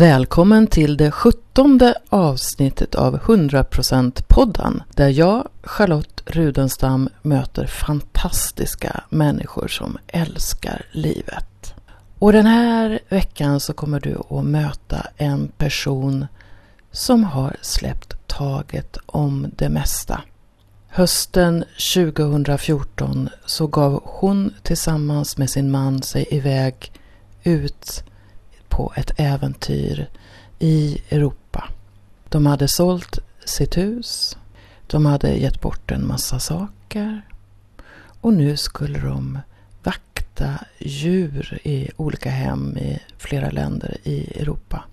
[0.00, 9.68] Välkommen till det sjuttonde avsnittet av 100% podden där jag, Charlotte Rudenstam, möter fantastiska människor
[9.68, 11.74] som älskar livet.
[12.18, 16.26] Och den här veckan så kommer du att möta en person
[16.92, 20.22] som har släppt taget om det mesta.
[20.88, 21.64] Hösten
[21.94, 26.92] 2014 så gav hon tillsammans med sin man sig iväg
[27.42, 28.04] ut
[28.70, 30.10] på ett äventyr
[30.58, 31.68] i Europa.
[32.28, 34.38] De hade sålt sitt hus,
[34.86, 37.22] de hade gett bort en massa saker
[38.20, 39.38] och nu skulle de
[39.82, 44.84] vakta djur i olika hem i flera länder i Europa.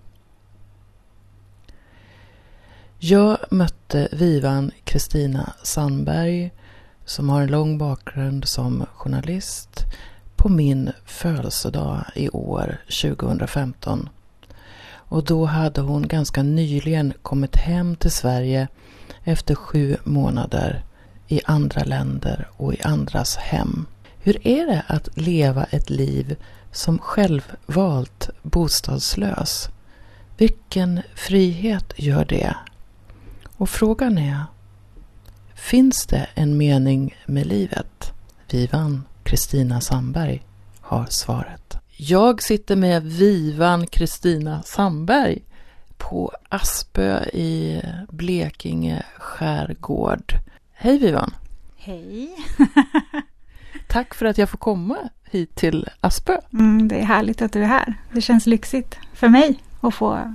[2.99, 6.52] Jag mötte Vivan Kristina Sandberg
[7.05, 9.85] som har en lång bakgrund som journalist
[10.38, 14.10] på min födelsedag i år, 2015.
[15.10, 18.68] Och då hade hon ganska nyligen kommit hem till Sverige
[19.24, 20.84] efter sju månader
[21.27, 23.85] i andra länder och i andras hem.
[24.20, 26.35] Hur är det att leva ett liv
[26.71, 29.70] som självvalt bostadslös?
[30.38, 32.55] Vilken frihet gör det?
[33.58, 34.43] Och frågan är,
[35.55, 38.13] finns det en mening med livet?
[38.52, 40.44] Vivan Kristina Sandberg
[40.82, 41.78] har svaret.
[41.98, 45.44] Jag sitter med Vivan Kristina Sandberg
[45.98, 50.34] på Aspö i Blekinge skärgård.
[50.74, 51.34] Hej Vivan!
[51.76, 52.36] Hej!
[53.88, 54.98] Tack för att jag får komma
[55.32, 56.38] hit till Aspö.
[56.54, 57.94] Mm, det är härligt att du är här.
[58.14, 60.34] Det känns lyxigt för mig att få,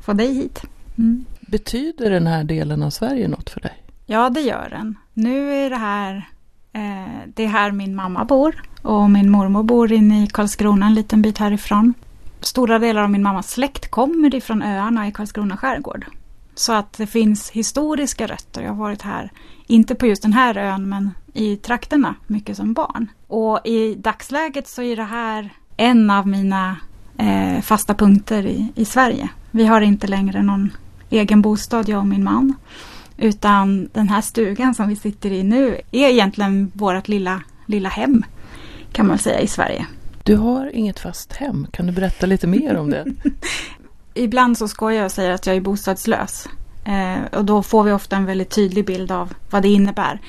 [0.00, 0.62] få dig hit.
[0.98, 1.24] Mm.
[1.40, 3.82] Betyder den här delen av Sverige något för dig?
[4.06, 4.98] Ja, det gör den.
[5.12, 6.31] Nu är det här
[6.72, 10.94] Eh, det är här min mamma bor och min mormor bor inne i Karlskrona en
[10.94, 11.94] liten bit härifrån.
[12.40, 16.06] Stora delar av min mammas släkt kommer ifrån öarna i Karlskrona skärgård.
[16.54, 18.62] Så att det finns historiska rötter.
[18.62, 19.32] Jag har varit här,
[19.66, 23.10] inte på just den här ön, men i trakterna mycket som barn.
[23.26, 26.76] Och i dagsläget så är det här en av mina
[27.18, 29.28] eh, fasta punkter i, i Sverige.
[29.50, 30.70] Vi har inte längre någon
[31.10, 32.54] egen bostad, jag och min man.
[33.16, 38.24] Utan den här stugan som vi sitter i nu är egentligen vårt lilla, lilla hem
[38.92, 39.86] kan man säga i Sverige.
[40.22, 43.06] Du har inget fast hem, kan du berätta lite mer om det?
[44.14, 46.48] Ibland så skojar jag och säger att jag är bostadslös.
[46.84, 50.20] Eh, och då får vi ofta en väldigt tydlig bild av vad det innebär.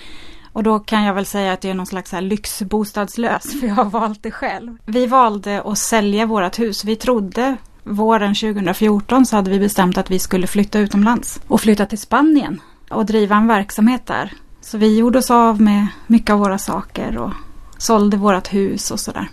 [0.53, 3.75] Och då kan jag väl säga att jag är någon slags här lyxbostadslös, för jag
[3.75, 4.77] har valt det själv.
[4.85, 6.85] Vi valde att sälja vårt hus.
[6.85, 11.85] Vi trodde våren 2014 så hade vi bestämt att vi skulle flytta utomlands och flytta
[11.85, 12.61] till Spanien
[12.93, 14.33] och driva en verksamhet där.
[14.61, 17.31] Så vi gjorde oss av med mycket av våra saker och
[17.77, 19.29] sålde vårt hus och sådär.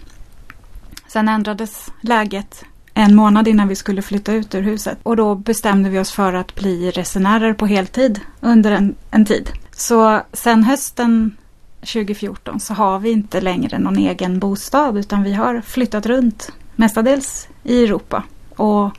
[1.08, 5.90] Sen ändrades läget en månad innan vi skulle flytta ut ur huset och då bestämde
[5.90, 9.50] vi oss för att bli resenärer på heltid under en, en tid.
[9.72, 11.36] Så sen hösten
[11.80, 17.48] 2014 så har vi inte längre någon egen bostad utan vi har flyttat runt mestadels
[17.62, 18.22] i Europa
[18.56, 18.90] och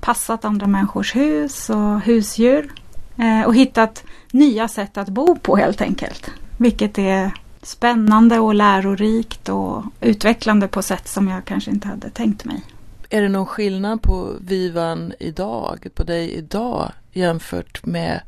[0.00, 2.72] passat andra människors hus och husdjur
[3.16, 6.30] eh, och hittat nya sätt att bo på helt enkelt.
[6.56, 7.30] Vilket är
[7.62, 12.62] spännande och lärorikt och utvecklande på sätt som jag kanske inte hade tänkt mig.
[13.10, 18.20] Är det någon skillnad på Vivan idag, på dig idag jämfört med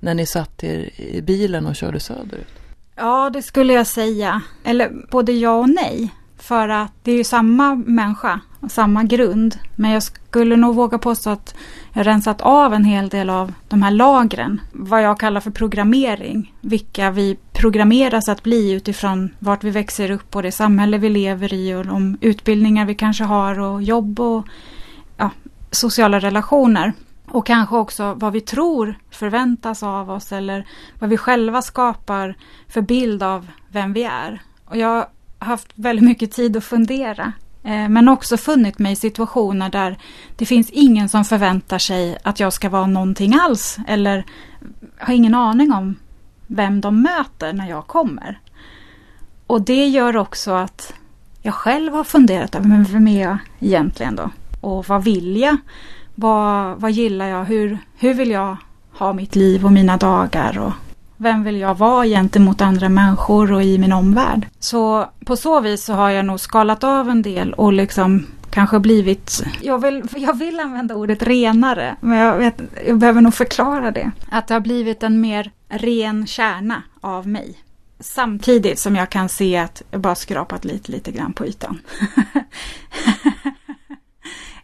[0.00, 2.48] när ni satt er i bilen och körde söderut?
[2.94, 4.42] Ja, det skulle jag säga.
[4.64, 6.14] Eller både ja och nej.
[6.36, 9.58] För att det är ju samma människa samma grund.
[9.76, 11.54] Men jag skulle nog våga påstå att
[11.92, 14.60] jag rensat av en hel del av de här lagren.
[14.72, 16.54] Vad jag kallar för programmering.
[16.60, 21.54] Vilka vi programmeras att bli utifrån vart vi växer upp och det samhälle vi lever
[21.54, 24.46] i och de utbildningar vi kanske har och jobb och
[25.16, 25.30] ja,
[25.70, 26.92] sociala relationer.
[27.30, 30.66] Och kanske också vad vi tror förväntas av oss eller
[30.98, 32.34] vad vi själva skapar
[32.68, 34.42] för bild av vem vi är.
[34.64, 35.06] Och jag har
[35.38, 37.32] haft väldigt mycket tid att fundera
[37.68, 39.98] Eh, men också funnit mig i situationer där
[40.36, 43.78] det finns ingen som förväntar sig att jag ska vara någonting alls.
[43.86, 44.24] Eller
[44.98, 45.96] har ingen aning om
[46.46, 48.40] vem de möter när jag kommer.
[49.46, 50.94] Och det gör också att
[51.42, 54.30] jag själv har funderat över men vem är jag egentligen då?
[54.60, 55.56] Och vad vill jag?
[56.14, 57.44] Vad, vad gillar jag?
[57.44, 58.56] Hur, hur vill jag
[58.92, 60.58] ha mitt liv och mina dagar?
[60.58, 60.72] Och
[61.18, 64.46] vem vill jag vara gentemot andra människor och i min omvärld?
[64.58, 68.78] Så på så vis så har jag nog skalat av en del och liksom kanske
[68.78, 73.90] blivit, jag vill, jag vill använda ordet renare, men jag, vet, jag behöver nog förklara
[73.90, 74.10] det.
[74.30, 77.58] Att det har blivit en mer ren kärna av mig.
[78.00, 81.80] Samtidigt som jag kan se att jag bara skrapat lite, lite grann på ytan.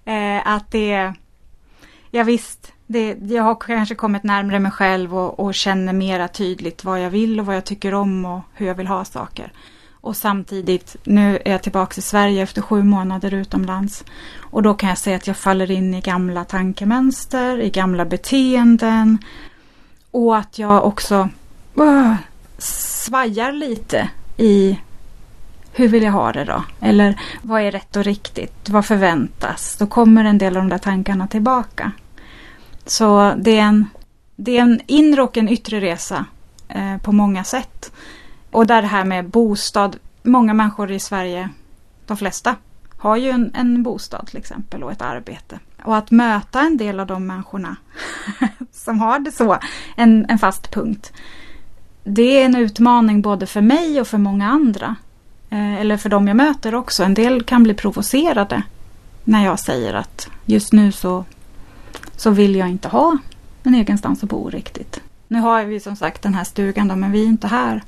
[0.06, 1.14] Eh, att det
[2.10, 6.84] ja visst, det, jag har kanske kommit närmare mig själv och, och känner mera tydligt
[6.84, 9.52] vad jag vill och vad jag tycker om och hur jag vill ha saker.
[10.04, 14.04] Och samtidigt, nu är jag tillbaka i Sverige efter sju månader utomlands.
[14.40, 19.19] Och då kan jag säga att jag faller in i gamla tankemönster, i gamla beteenden.
[20.10, 21.28] Och att jag också
[21.78, 22.14] uh,
[22.58, 24.78] svajar lite i
[25.72, 26.64] hur vill jag ha det då?
[26.80, 28.69] Eller vad är rätt och riktigt?
[28.69, 29.76] Vad förväntas?
[29.76, 31.92] Då kommer en del av de där tankarna tillbaka.
[32.86, 33.86] Så det är en,
[34.36, 36.25] det är en inre och en yttre resa
[36.69, 37.92] eh, på många sätt.
[38.50, 41.48] Och där det här med bostad, många människor i Sverige,
[42.06, 42.56] de flesta,
[42.98, 45.58] har ju en, en bostad till exempel och ett arbete.
[45.82, 47.76] Och att möta en del av de människorna
[48.72, 49.58] som har det så,
[49.96, 51.12] en, en fast punkt.
[52.04, 54.96] Det är en utmaning både för mig och för många andra.
[55.50, 57.04] Eh, eller för de jag möter också.
[57.04, 58.62] En del kan bli provocerade
[59.25, 61.25] när jag säger att just nu så,
[62.16, 63.19] så vill jag inte ha
[63.62, 65.00] en egen stans att bo riktigt.
[65.28, 67.82] Nu har vi som sagt den här stugan då, men vi är inte här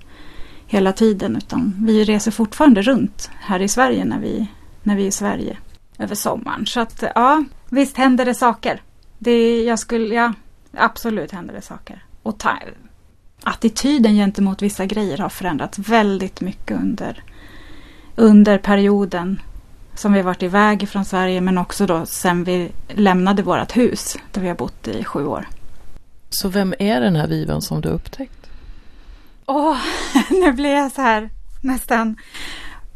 [0.66, 4.46] hela tiden utan vi reser fortfarande runt här i Sverige när vi,
[4.82, 5.56] när vi är i Sverige
[5.98, 6.66] över sommaren.
[6.66, 8.82] Så att ja, visst händer det saker.
[9.18, 10.32] Det, jag skulle, ja,
[10.72, 12.04] absolut händer det saker.
[12.22, 12.58] Och ta,
[13.42, 17.22] attityden gentemot vissa grejer har förändrats väldigt mycket under,
[18.16, 19.40] under perioden
[19.98, 24.40] som vi varit iväg från Sverige men också då sen vi lämnade vårt hus där
[24.40, 25.48] vi har bott i sju år.
[26.30, 28.50] Så vem är den här Vivan som du upptäckt?
[29.46, 29.78] Åh,
[30.30, 31.30] nu blir jag så här
[31.62, 32.16] nästan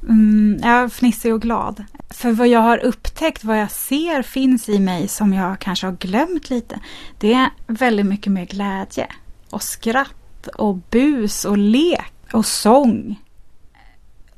[0.03, 1.85] mm, jag är fnissig och glad.
[2.11, 5.93] För vad jag har upptäckt, vad jag ser finns i mig som jag kanske har
[5.93, 6.81] glömt lite.
[7.19, 9.07] Det är väldigt mycket mer glädje
[9.51, 13.21] och skratt och bus och lek och sång.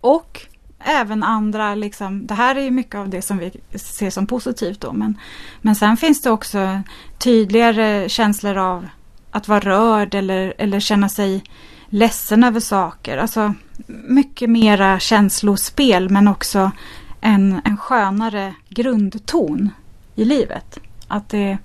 [0.01, 0.47] Och
[0.85, 4.81] även andra, liksom, det här är ju mycket av det som vi ser som positivt
[4.81, 5.19] då, men,
[5.61, 6.83] men sen finns det också
[7.19, 8.89] tydligare känslor av
[9.31, 11.45] att vara rörd eller, eller känna sig
[11.87, 13.19] ledsen över saker.
[13.19, 13.55] Alltså
[14.09, 16.71] mycket mera känslospel men också
[17.21, 19.71] en, en skönare grundton
[20.15, 20.79] i livet.
[21.09, 21.59] Att det,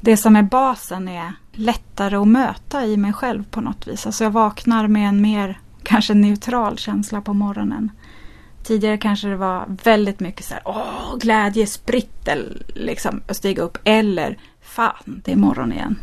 [0.00, 4.06] det som är basen är lättare att möta i mig själv på något vis.
[4.06, 7.90] Alltså jag vaknar med en mer kanske neutral känsla på morgonen.
[8.62, 13.78] Tidigare kanske det var väldigt mycket så här, åh, glädje, sprittel, liksom, att stiga upp.
[13.84, 15.98] Eller, fan, det är morgon igen.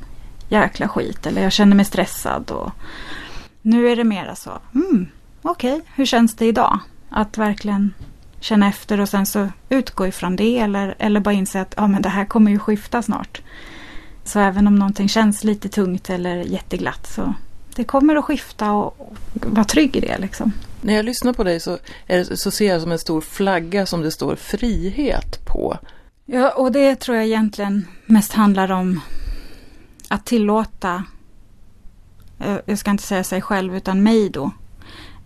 [0.50, 1.26] Jäkla skit.
[1.26, 2.52] Eller jag känner mig stressad.
[2.52, 2.72] Och,
[3.62, 5.08] nu är det mera så, mm,
[5.42, 6.80] okej, okay, hur känns det idag?
[7.10, 7.94] Att verkligen
[8.40, 12.02] känna efter och sen så utgå ifrån det eller, eller bara inse att ja, men
[12.02, 13.42] det här kommer ju skifta snart.
[14.24, 17.34] Så även om någonting känns lite tungt eller jätteglatt så
[17.76, 20.18] det kommer att skifta och, och vara trygg i det.
[20.18, 20.52] Liksom.
[20.86, 21.78] När jag lyssnar på dig så,
[22.08, 25.78] det, så ser jag som en stor flagga som det står frihet på.
[26.26, 29.02] Ja, och det tror jag egentligen mest handlar om
[30.08, 31.04] att tillåta
[32.40, 34.52] eh, jag ska inte säga sig själv utan mig då,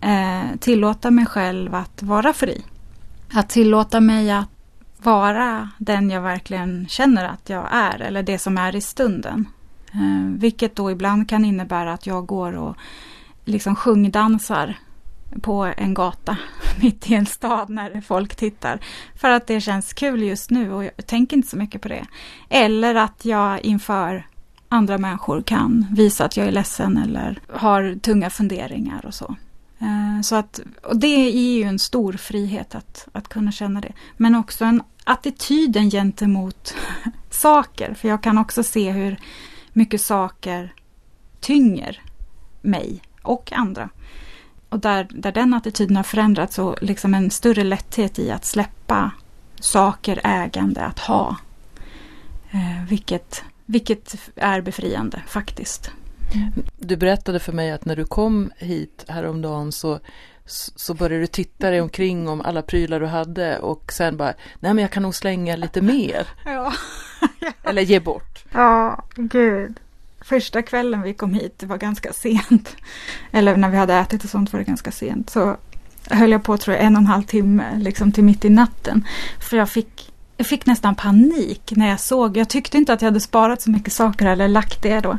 [0.00, 2.64] eh, tillåta mig själv att vara fri.
[3.32, 4.48] Att tillåta mig att
[5.02, 9.48] vara den jag verkligen känner att jag är eller det som är i stunden.
[9.92, 12.76] Eh, vilket då ibland kan innebära att jag går och
[13.44, 14.76] liksom sjungdansar
[15.42, 16.36] på en gata
[16.80, 18.80] mitt i en stad när folk tittar.
[19.16, 22.06] För att det känns kul just nu och jag tänker inte så mycket på det.
[22.48, 24.26] Eller att jag inför
[24.68, 29.36] andra människor kan visa att jag är ledsen eller har tunga funderingar och så.
[29.78, 33.92] Eh, så att, och det är ju en stor frihet att, att kunna känna det.
[34.16, 36.74] Men också en attityden gentemot
[37.30, 37.94] saker.
[37.94, 39.20] För jag kan också se hur
[39.72, 40.74] mycket saker
[41.40, 42.02] tynger
[42.60, 43.88] mig och andra.
[44.70, 49.10] Och där, där den attityden har förändrats och liksom en större lätthet i att släppa
[49.60, 51.36] saker, ägande, att ha.
[52.50, 55.90] Eh, vilket vilket är befriande faktiskt.
[56.76, 60.00] Du berättade för mig att när du kom hit häromdagen så,
[60.46, 64.74] så började du titta dig omkring om alla prylar du hade och sen bara, nej
[64.74, 66.26] men jag kan nog slänga lite mer.
[66.44, 66.72] Ja.
[67.62, 68.44] Eller ge bort.
[68.52, 69.80] Ja, gud.
[70.20, 72.76] Första kvällen vi kom hit, det var ganska sent.
[73.32, 75.30] Eller när vi hade ätit och sånt var det ganska sent.
[75.30, 75.56] Så
[76.10, 79.04] höll jag på tror jag en och en halv timme, liksom till mitt i natten.
[79.40, 82.36] För jag fick jag fick nästan panik när jag såg.
[82.36, 85.18] Jag tyckte inte att jag hade sparat så mycket saker eller lagt det då.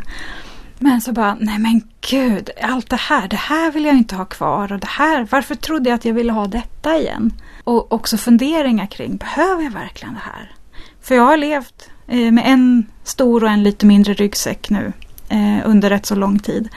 [0.79, 4.25] Men så bara, nej men gud, allt det här, det här vill jag inte ha
[4.25, 7.33] kvar och det här, varför trodde jag att jag ville ha detta igen?
[7.63, 10.51] Och också funderingar kring, behöver jag verkligen det här?
[11.01, 14.93] För jag har levt eh, med en stor och en lite mindre ryggsäck nu
[15.29, 16.69] eh, under rätt så lång tid.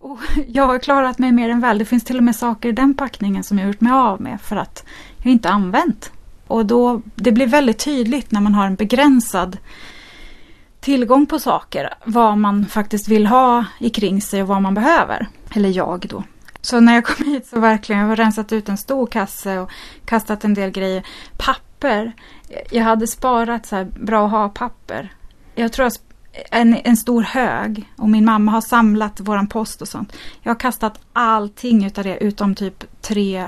[0.00, 1.78] Och jag har klarat mig mer än väl.
[1.78, 4.40] Det finns till och med saker i den packningen som jag gjort mig av med
[4.40, 4.84] för att
[5.22, 6.12] jag inte använt.
[6.46, 9.58] Och då, det blir väldigt tydligt när man har en begränsad
[10.80, 11.94] tillgång på saker.
[12.04, 15.28] Vad man faktiskt vill ha i kring sig och vad man behöver.
[15.54, 16.24] Eller jag då.
[16.60, 19.70] Så när jag kom hit så verkligen, jag har rensat ut en stor kasse och
[20.04, 21.06] kastat en del grejer.
[21.78, 22.12] Papper.
[22.70, 25.12] Jag hade sparat så här bra att ha papper.
[25.54, 25.92] Jag tror jag
[26.50, 30.16] en, en stor hög och min mamma har samlat våran post och sånt.
[30.42, 33.44] Jag har kastat allting utav det utom typ tre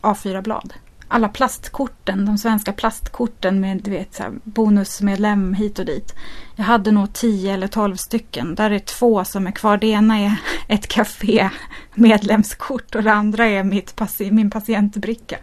[0.00, 0.74] A4-blad.
[1.08, 6.14] Alla plastkorten, de svenska plastkorten med du vet, så här, bonusmedlem hit och dit.
[6.56, 8.54] Jag hade nog 10 eller 12 stycken.
[8.54, 9.76] Där är två som är kvar.
[9.76, 10.36] Det ena är
[10.68, 11.50] ett café
[11.94, 15.36] medlemskort och det andra är mitt, min patientbricka.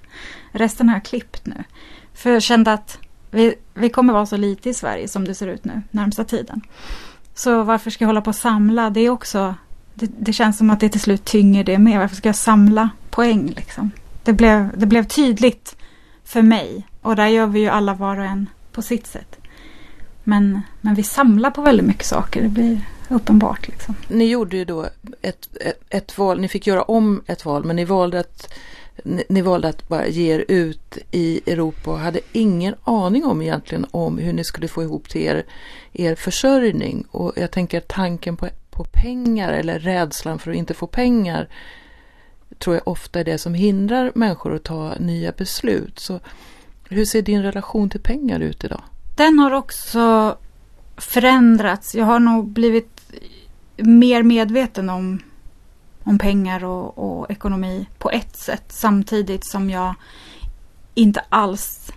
[0.51, 1.63] Resten har jag klippt nu.
[2.17, 2.99] För jag kände att
[3.31, 6.61] vi, vi kommer vara så lite i Sverige som det ser ut nu, närmsta tiden.
[7.35, 8.89] Så varför ska jag hålla på och samla?
[8.89, 9.55] Det är också,
[9.93, 11.99] det, det känns som att det till slut tynger det med.
[11.99, 13.91] Varför ska jag samla poäng liksom?
[14.23, 15.75] Det blev, det blev tydligt
[16.23, 16.87] för mig.
[17.01, 19.37] Och där gör vi ju alla var och en på sitt sätt.
[20.23, 22.41] Men, men vi samlar på väldigt mycket saker.
[22.41, 23.67] Det blir uppenbart.
[23.67, 23.95] Liksom.
[24.07, 24.87] Ni gjorde ju då
[25.21, 28.53] ett, ett, ett val, ni fick göra om ett val men ni valde att
[29.03, 33.41] ni, ni valde att bara ge er ut i Europa och hade ingen aning om
[33.41, 35.45] egentligen om hur ni skulle få ihop till er,
[35.93, 37.05] er försörjning.
[37.11, 41.47] Och jag tänker tanken på, på pengar eller rädslan för att inte få pengar
[42.59, 45.99] tror jag ofta är det som hindrar människor att ta nya beslut.
[45.99, 46.19] Så
[46.89, 48.83] hur ser din relation till pengar ut idag?
[49.17, 50.37] Den har också
[50.97, 51.95] förändrats.
[51.95, 53.01] Jag har nog blivit
[53.77, 55.19] mer medveten om
[56.07, 59.95] om pengar och, och ekonomi på ett sätt samtidigt som jag
[60.93, 61.91] inte alls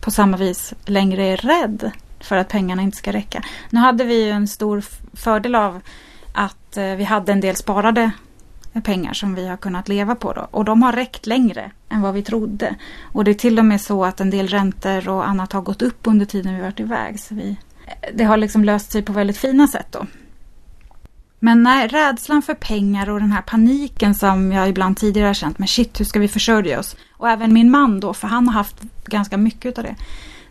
[0.00, 3.42] på samma vis längre är rädd för att pengarna inte ska räcka.
[3.70, 5.80] Nu hade vi ju en stor fördel av
[6.32, 8.10] att eh, vi hade en del sparade
[8.84, 10.48] pengar som vi har kunnat leva på då.
[10.50, 12.74] Och de har räckt längre än vad vi trodde.
[13.12, 15.82] Och det är till och med så att en del räntor och annat har gått
[15.82, 17.20] upp under tiden vi varit iväg.
[17.20, 17.56] Så vi,
[17.86, 20.06] eh, det har liksom löst sig på väldigt fina sätt då.
[21.38, 25.58] Men nej, rädslan för pengar och den här paniken som jag ibland tidigare har känt,
[25.58, 26.96] men shit, hur ska vi försörja oss?
[27.12, 29.94] Och även min man då, för han har haft ganska mycket av det.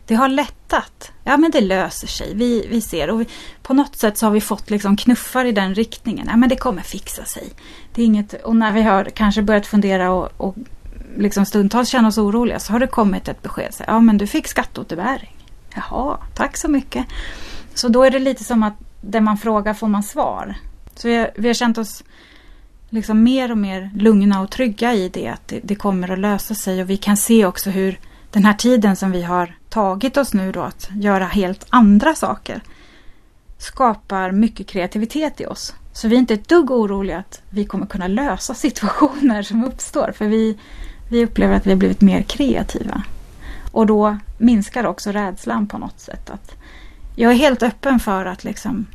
[0.08, 1.12] Det har lättat.
[1.24, 2.36] Ja, men det löser sig.
[2.36, 3.26] Vi, vi ser och vi,
[3.64, 6.28] på något sätt så har vi fått liksom knuffar i den riktningen.
[6.30, 7.54] Ja, men det kommer fixa sig.
[7.94, 10.56] Det är inget, och när vi har kanske börjat fundera och, och
[11.18, 13.74] liksom stundtals känna oss oroliga så har det kommit ett besked.
[13.74, 15.38] Så, ja, men du fick skatteåterbäring.
[15.76, 17.06] Jaha, tack så mycket.
[17.74, 20.56] Så då är det lite som att det man frågar får man svar.
[20.96, 22.04] Så vi har, vi har känt oss
[22.90, 26.56] liksom mer och mer lugna och trygga i det att det, det, kommer att lösa
[26.56, 28.00] sig och vi kan se också hur
[28.32, 32.62] den här tiden som vi har tagit oss nu då att göra helt andra saker
[33.58, 35.74] skapar mycket kreativitet i oss.
[35.94, 40.14] Så vi är inte ett dugg oroliga att vi kommer kunna lösa situationer som uppstår
[40.18, 40.58] för vi,
[41.10, 43.04] vi upplever att vi har blivit mer kreativa.
[43.72, 46.30] Och då minskar också rädslan på något sätt.
[46.30, 46.52] Att
[47.16, 48.86] jag är helt öppen för att liksom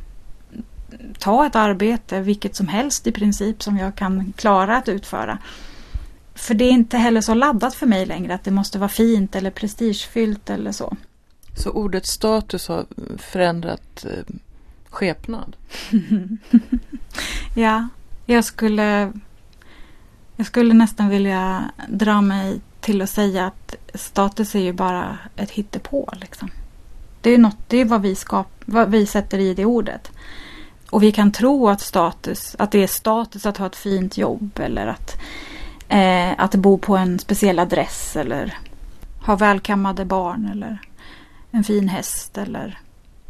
[1.19, 5.37] ta ett arbete, vilket som helst i princip, som jag kan klara att utföra.
[6.35, 9.35] För det är inte heller så laddat för mig längre att det måste vara fint
[9.35, 10.97] eller prestigefyllt eller så.
[11.55, 12.85] Så ordet status har
[13.17, 14.35] förändrat eh,
[14.89, 15.55] skepnad?
[17.55, 17.87] ja,
[18.25, 19.13] jag skulle,
[20.35, 25.51] jag skulle nästan vilja dra mig till att säga att status är ju bara ett
[25.51, 26.13] hittepå.
[26.21, 26.51] Liksom.
[27.21, 30.11] Det är, något, det är vad, vi skap, vad vi sätter i det ordet.
[30.91, 34.59] Och vi kan tro att status, att det är status att ha ett fint jobb
[34.59, 35.17] eller att,
[35.89, 38.57] eh, att bo på en speciell adress eller
[39.25, 40.81] ha välkammade barn eller
[41.51, 42.79] en fin häst eller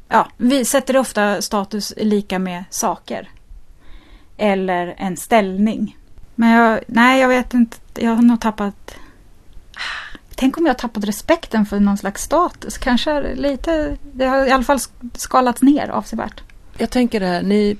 [0.07, 3.29] ja, vi sätter ofta status lika med saker.
[4.37, 5.97] Eller en ställning.
[6.35, 7.77] Men jag, nej, jag vet inte.
[7.95, 8.95] Jag har nog tappat...
[10.35, 12.77] Tänk om jag har tappat respekten för någon slags status.
[12.77, 13.97] Kanske lite...
[14.13, 14.79] Det har i alla fall
[15.13, 16.43] skalats ner avsevärt.
[16.77, 17.77] Jag tänker det här, ni,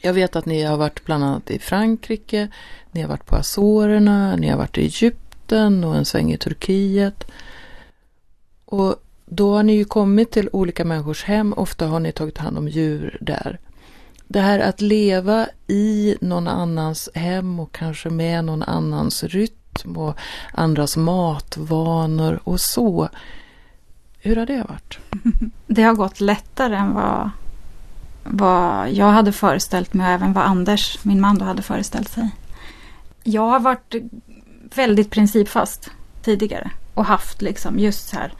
[0.00, 2.48] jag vet att ni har varit bland annat i Frankrike,
[2.90, 7.24] ni har varit på Azorerna, ni har varit i Egypten och en sväng i Turkiet.
[8.64, 12.58] Och då har ni ju kommit till olika människors hem, ofta har ni tagit hand
[12.58, 13.58] om djur där.
[14.28, 20.18] Det här att leva i någon annans hem och kanske med någon annans rytm och
[20.52, 23.08] andras matvanor och så.
[24.18, 24.98] Hur har det varit?
[25.66, 27.30] Det har gått lättare än vad
[28.30, 32.30] vad jag hade föreställt mig och även vad Anders, min man, då hade föreställt sig.
[33.24, 33.94] Jag har varit
[34.74, 35.90] väldigt principfast
[36.22, 38.32] tidigare och haft liksom just så här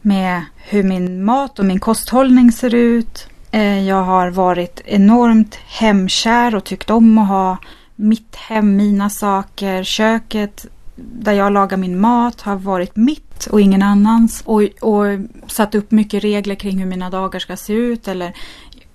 [0.00, 3.28] med hur min mat och min kosthållning ser ut.
[3.50, 7.58] Eh, jag har varit enormt hemkär och tyckt om att ha
[7.96, 9.84] mitt hem, mina saker.
[9.84, 13.30] Köket där jag lagar min mat har varit mitt.
[13.40, 14.42] mitt och ingen annans.
[14.46, 15.04] Och, och
[15.46, 18.32] satt upp mycket regler kring hur mina dagar ska se ut eller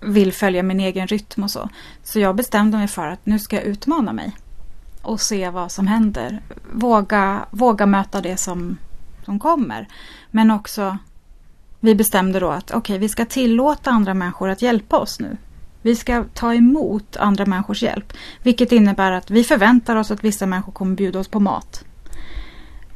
[0.05, 1.69] vill följa min egen rytm och så.
[2.03, 4.35] Så jag bestämde mig för att nu ska jag utmana mig
[5.01, 6.41] och se vad som händer.
[6.73, 8.77] Våga, våga möta det som,
[9.25, 9.87] som kommer.
[10.31, 10.97] Men också,
[11.79, 15.37] vi bestämde då att okej, okay, vi ska tillåta andra människor att hjälpa oss nu.
[15.81, 18.13] Vi ska ta emot andra människors hjälp.
[18.43, 21.83] Vilket innebär att vi förväntar oss att vissa människor kommer bjuda oss på mat.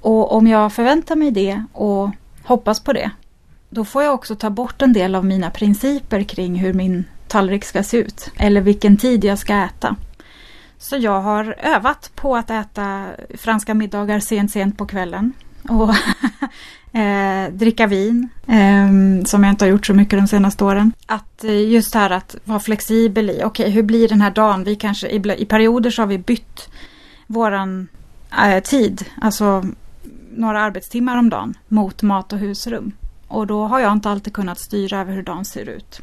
[0.02, 2.10] Och om jag förväntar mig det och
[2.44, 3.12] hoppas på det,
[3.70, 7.66] då får jag också ta bort en del av mina principer kring hur min tallrik
[7.66, 8.32] ska se ut.
[8.38, 9.96] Eller vilken tid jag ska äta.
[10.78, 13.06] Så jag har övat på att äta
[13.38, 15.34] franska middagar sent, sent på kvällen.
[15.70, 15.90] Och
[17.00, 20.94] eh, dricka vin, eh, som jag inte har gjort så mycket de senaste åren.
[21.06, 24.32] Att eh, just det här att vara flexibel i, okej okay, hur blir den här
[24.32, 24.64] dagen?
[24.64, 26.70] Vi kanske, i, i perioder så har vi bytt
[27.28, 27.88] våran
[28.46, 29.66] eh, tid, alltså
[30.32, 32.92] några arbetstimmar om dagen mot mat och husrum.
[33.30, 36.02] Och då har jag inte alltid kunnat styra över hur dagen ser ut.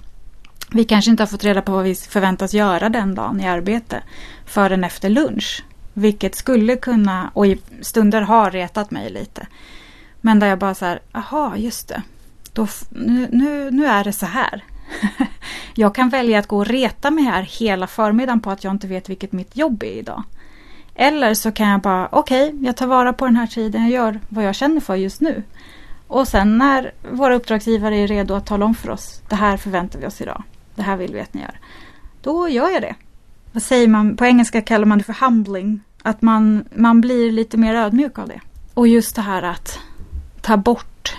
[0.70, 4.02] Vi kanske inte har fått reda på vad vi förväntas göra den dagen i arbete
[4.46, 5.64] förrän efter lunch.
[5.94, 9.46] Vilket skulle kunna, och i stunder har retat mig lite.
[10.20, 12.02] Men där jag bara så här, aha, just det.
[12.52, 14.64] Då, nu, nu, nu är det så här.
[15.74, 18.86] jag kan välja att gå och reta mig här hela förmiddagen på att jag inte
[18.86, 20.22] vet vilket mitt jobb är idag.
[20.94, 23.90] Eller så kan jag bara, okej, okay, jag tar vara på den här tiden, jag
[23.90, 25.42] gör vad jag känner för just nu.
[26.08, 29.98] Och sen när våra uppdragsgivare är redo att tala om för oss, det här förväntar
[29.98, 30.42] vi oss idag,
[30.74, 31.60] det här vill vi att ni gör.
[32.20, 32.94] Då gör jag det.
[33.52, 35.80] Vad säger man, på engelska kallar man det för humbling.
[36.02, 38.40] Att man, man blir lite mer ödmjuk av det.
[38.74, 39.78] Och just det här att
[40.40, 41.16] ta bort,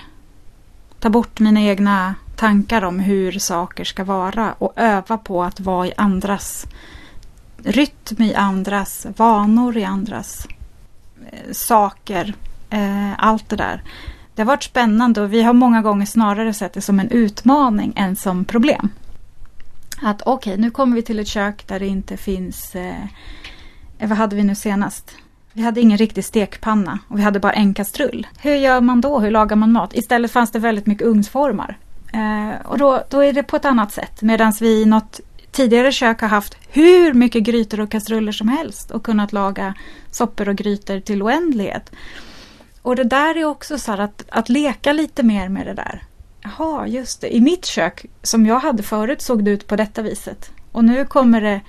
[1.00, 5.88] ta bort mina egna tankar om hur saker ska vara och öva på att vara
[5.88, 6.66] i andras
[7.64, 10.48] rytm, i andras vanor, i andras
[11.32, 12.34] eh, saker.
[12.70, 13.84] Eh, allt det där.
[14.38, 17.94] Det har varit spännande och vi har många gånger snarare sett det som en utmaning
[17.96, 18.90] än som problem.
[20.02, 22.76] Att okej, okay, nu kommer vi till ett kök där det inte finns...
[22.76, 23.04] Eh,
[24.00, 25.16] eh, vad hade vi nu senast?
[25.54, 28.28] Vi hade ingen riktig stekpanna och vi hade bara en kastrull.
[28.40, 29.20] Hur gör man då?
[29.20, 29.96] Hur lagar man mat?
[29.96, 31.78] Istället fanns det väldigt mycket ugnsformar.
[32.14, 34.22] Eh, och då, då är det på ett annat sätt.
[34.22, 35.20] Medan vi i något
[35.52, 39.74] tidigare kök har haft hur mycket grytor och kastruller som helst och kunnat laga
[40.12, 41.92] soppor och grytor till oändlighet.
[42.88, 46.04] Och det där är också så att, att leka lite mer med det där.
[46.42, 47.36] Jaha, just det.
[47.36, 50.52] I mitt kök som jag hade förut såg det ut på detta viset.
[50.72, 51.62] Och nu kommer det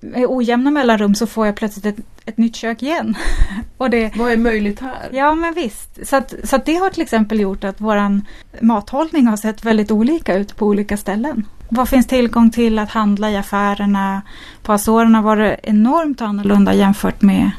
[0.00, 3.14] med ojämna mellanrum så får jag plötsligt ett, ett nytt kök igen.
[3.76, 5.08] och det, Vad är möjligt här?
[5.12, 6.06] Ja men visst.
[6.08, 8.26] Så, att, så att det har till exempel gjort att våran
[8.60, 11.46] mathållning har sett väldigt olika ut på olika ställen.
[11.68, 14.22] Vad finns tillgång till att handla i affärerna?
[14.62, 17.50] På Azorerna var det enormt annorlunda jämfört med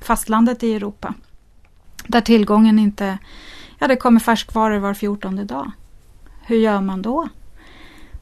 [0.00, 1.14] fastlandet i Europa.
[2.06, 3.18] Där tillgången inte...
[3.78, 5.70] Ja, det kommer färskvaror var fjortonde dag.
[6.46, 7.28] Hur gör man då?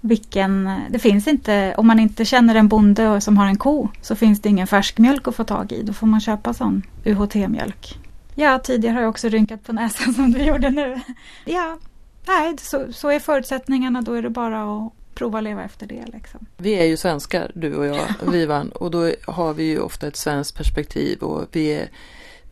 [0.00, 4.16] Vilken, det finns inte, om man inte känner en bonde som har en ko så
[4.16, 5.82] finns det ingen färskmjölk att få tag i.
[5.82, 7.98] Då får man köpa sån UHT-mjölk.
[8.34, 11.00] Ja, tidigare har jag också rynkat på näsan som du gjorde nu.
[11.44, 11.78] Ja,
[12.26, 14.02] nej, så, så är förutsättningarna.
[14.02, 16.04] Då är det bara att prova att leva efter det.
[16.12, 16.46] Liksom.
[16.56, 20.16] Vi är ju svenskar, du och jag, Vivan, och då har vi ju ofta ett
[20.16, 21.88] svenskt perspektiv och vi är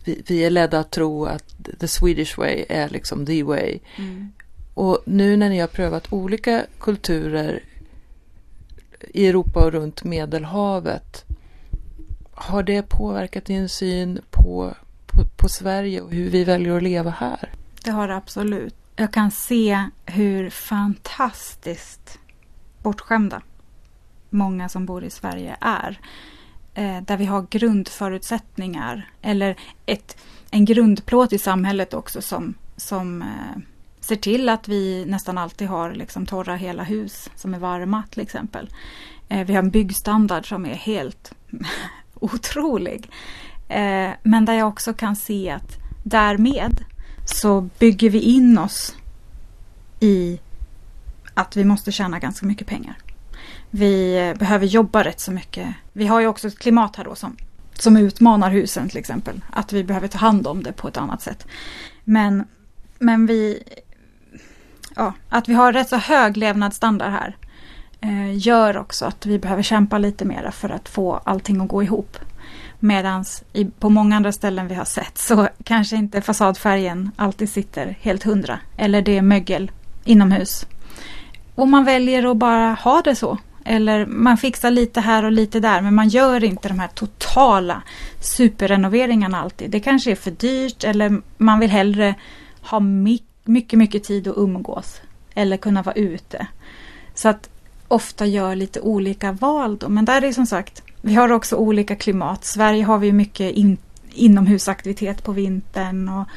[0.04, 1.44] vi, vi är ledda att tro att
[1.80, 3.78] the Swedish way är liksom the way.
[3.96, 4.32] Mm.
[4.74, 7.62] Och nu när ni har prövat olika kulturer
[9.00, 11.24] i Europa och runt Medelhavet.
[12.32, 14.74] Har det påverkat din syn på,
[15.06, 17.52] på, på Sverige och hur vi väljer att leva här?
[17.84, 18.74] Det har det absolut.
[18.96, 22.18] Jag kan se hur fantastiskt
[22.82, 23.42] bortskämda
[24.30, 26.00] många som bor i Sverige är
[26.80, 30.16] eh, där vi har grundförutsättningar eller ett,
[30.50, 33.62] en grundplåt i samhället också som, som eh,
[34.00, 38.22] ser till att vi nästan alltid har liksom torra hela hus som är varma till
[38.22, 38.70] exempel.
[39.28, 41.32] Eh, vi har en byggstandard som är helt
[42.14, 43.10] otrolig.
[43.68, 46.84] Eh, men där jag också kan se att därmed
[47.24, 48.96] så bygger vi in oss
[50.00, 50.40] i
[51.34, 52.96] att vi måste tjäna ganska mycket pengar.
[53.70, 55.68] Vi behöver jobba rätt så mycket.
[55.92, 57.36] Vi har ju också ett klimat här då som,
[57.74, 59.40] som utmanar husen till exempel.
[59.50, 61.46] Att vi behöver ta hand om det på ett annat sätt.
[62.04, 62.44] Men,
[62.98, 63.62] men vi...
[64.96, 67.36] Ja, att vi har rätt så hög levnadsstandard här
[68.00, 71.82] eh, gör också att vi behöver kämpa lite mer för att få allting att gå
[71.82, 72.16] ihop.
[72.78, 73.24] Medan
[73.78, 78.58] på många andra ställen vi har sett så kanske inte fasadfärgen alltid sitter helt hundra.
[78.76, 79.70] Eller det är mögel
[80.04, 80.66] inomhus.
[81.54, 83.38] Och man väljer att bara ha det så.
[83.64, 87.82] Eller man fixar lite här och lite där men man gör inte de här totala
[88.20, 89.70] superrenoveringarna alltid.
[89.70, 92.14] Det kanske är för dyrt eller man vill hellre
[92.62, 95.00] ha mycket, mycket tid att umgås.
[95.34, 96.46] Eller kunna vara ute.
[97.14, 97.48] Så att
[97.88, 99.88] ofta gör lite olika val då.
[99.88, 102.44] Men där är som sagt, vi har också olika klimat.
[102.44, 103.76] Sverige har vi mycket in,
[104.12, 106.08] inomhusaktivitet på vintern.
[106.08, 106.28] och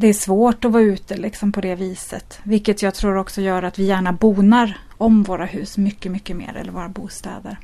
[0.00, 2.40] det är svårt att vara ute liksom på det viset.
[2.42, 6.56] Vilket jag tror också gör att vi gärna bonar om våra hus mycket, mycket mer.
[6.56, 7.58] Eller våra bostäder.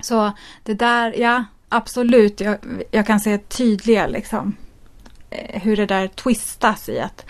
[0.00, 2.40] Så det där, ja absolut.
[2.40, 2.58] Jag,
[2.90, 4.56] jag kan se tydliga liksom
[5.30, 7.26] eh, hur det där twistas i att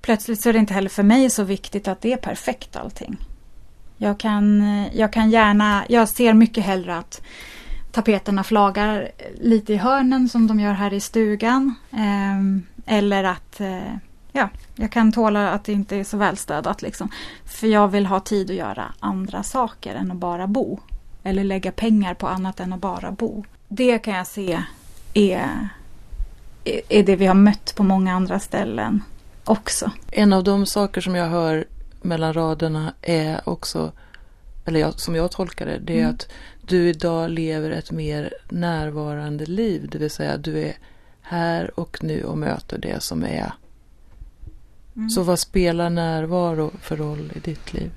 [0.00, 3.16] plötsligt så är det inte heller för mig så viktigt att det är perfekt allting.
[3.96, 7.22] Jag kan, eh, jag kan gärna, jag ser mycket hellre att
[7.92, 11.74] tapeterna flagar lite i hörnen som de gör här i stugan.
[11.92, 13.94] Eh, eller att eh,
[14.32, 16.82] ja, jag kan tåla att det inte är så välstädat.
[16.82, 17.08] Liksom.
[17.44, 20.80] För jag vill ha tid att göra andra saker än att bara bo.
[21.22, 23.44] Eller lägga pengar på annat än att bara bo.
[23.68, 24.62] Det kan jag se
[25.14, 25.68] är,
[26.88, 29.02] är det vi har mött på många andra ställen
[29.44, 29.90] också.
[30.10, 31.64] En av de saker som jag hör
[32.02, 33.92] mellan raderna är också,
[34.64, 36.14] eller jag, som jag tolkar det, det är mm.
[36.14, 36.28] att
[36.66, 39.88] du idag lever ett mer närvarande liv.
[39.92, 40.76] Det vill säga du är
[41.22, 43.52] här och nu och möter det som är.
[44.96, 45.10] Mm.
[45.10, 47.90] Så vad spelar närvaro för roll i ditt liv?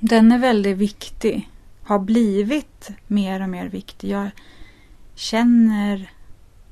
[0.00, 1.50] Den är väldigt viktig.
[1.82, 4.10] Har blivit mer och mer viktig.
[4.10, 4.30] Jag
[5.14, 6.10] känner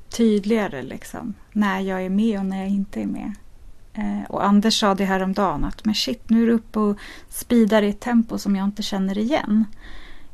[0.09, 3.33] tydligare liksom när jag är med och när jag inte är med.
[3.93, 6.79] Eh, och Anders sa det här om dagen att men shit, nu är du uppe
[6.79, 6.97] och
[7.29, 9.65] speedar i ett tempo som jag inte känner igen.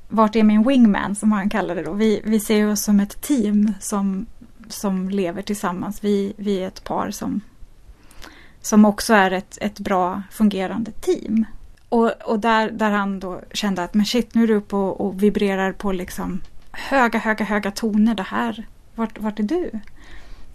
[0.10, 1.94] Vart är min wingman som han kallar det då?
[1.94, 4.26] Vi, vi ser oss som ett team som,
[4.72, 6.04] som lever tillsammans.
[6.04, 7.42] Vi, vi är ett par som,
[8.62, 11.46] som också är ett, ett bra fungerande team.
[11.90, 15.02] Och, och där, där han då kände att men shit, nu är du uppe och,
[15.02, 18.16] och vibrerar på liksom höga, höga, höga toner.
[18.16, 19.72] Det här, vart, vart är du?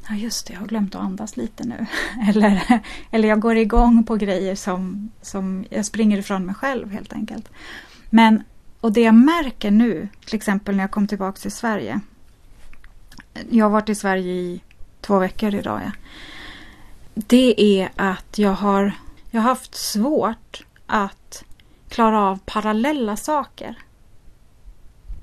[0.09, 1.87] Ja just det, jag har glömt att andas lite nu.
[2.29, 7.13] eller, eller jag går igång på grejer som, som jag springer ifrån mig själv helt
[7.13, 7.49] enkelt.
[8.11, 8.43] Men,
[8.81, 12.01] och det jag märker nu, till exempel när jag kom tillbaka till Sverige.
[13.51, 14.61] Jag har varit i Sverige i
[15.01, 15.81] två veckor idag.
[15.85, 15.91] Ja.
[17.15, 18.93] Det är att jag har,
[19.31, 21.45] jag har haft svårt att
[21.89, 23.79] klara av parallella saker.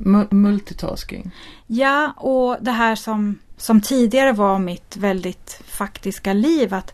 [0.05, 1.31] M multitasking?
[1.67, 6.73] Ja, och det här som som tidigare var mitt väldigt faktiska liv.
[6.73, 6.93] Att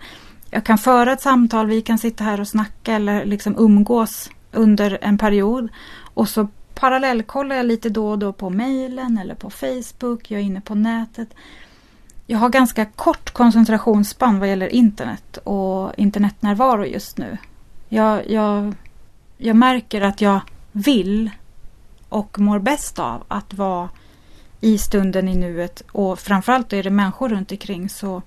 [0.50, 4.98] jag kan föra ett samtal, vi kan sitta här och snacka eller liksom umgås under
[5.02, 5.70] en period.
[6.14, 6.48] Och så
[6.80, 10.76] parallellkollar jag lite då och då på mejlen eller på Facebook, jag är inne på
[10.76, 11.30] nätet.
[12.28, 17.38] Jag har ganska kort koncentrationsspann vad gäller internet och internetnärvaro just nu.
[17.90, 18.76] Jag, jag,
[19.38, 21.30] jag märker att jag vill
[22.10, 23.90] och mår bäst av att vara
[24.62, 28.22] i stunden, i nuet och framförallt är det människor runt omkring så,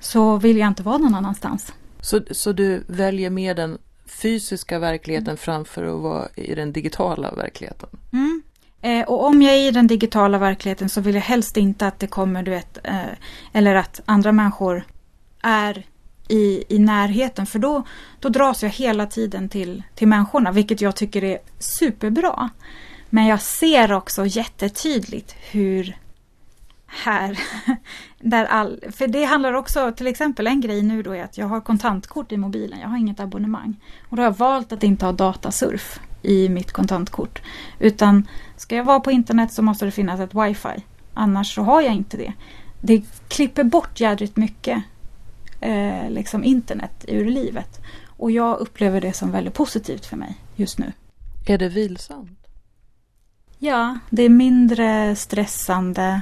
[0.00, 1.72] så vill jag inte vara någon annanstans.
[2.00, 3.78] Så, så du väljer mer den
[4.22, 5.36] fysiska verkligheten mm.
[5.36, 7.88] framför att vara i den digitala verkligheten?
[8.12, 8.42] Mm.
[8.82, 11.98] Eh, och om jag är i den digitala verkligheten så vill jag helst inte att
[11.98, 13.00] det kommer, du vet, eh,
[13.52, 14.84] eller att andra människor
[15.42, 15.86] är
[16.28, 17.82] i, i närheten för då,
[18.20, 22.50] då dras jag hela tiden till, till människorna vilket jag tycker är superbra.
[23.10, 25.96] Men jag ser också jättetydligt hur
[26.92, 27.38] här,
[28.20, 31.46] där all, för det handlar också, till exempel en grej nu då är att jag
[31.46, 33.80] har kontantkort i mobilen, jag har inget abonnemang.
[34.08, 37.42] Och då har jag valt att inte ha datasurf i mitt kontantkort.
[37.78, 40.84] Utan ska jag vara på internet så måste det finnas ett wifi.
[41.14, 42.32] Annars så har jag inte det.
[42.80, 44.82] Det klipper bort jädrigt mycket
[45.60, 47.80] eh, liksom internet ur livet.
[48.16, 50.92] Och jag upplever det som väldigt positivt för mig just nu.
[51.46, 52.38] Är det vilsamt?
[53.58, 56.20] Ja, det är mindre stressande.